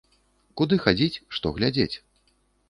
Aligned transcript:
Куды 0.61 0.79
хадзіць, 0.85 1.21
што 1.37 1.53
глядзець? 1.59 1.91